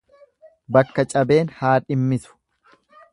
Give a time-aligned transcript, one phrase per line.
[0.77, 2.37] Bakka cabeen haa dhimmisu.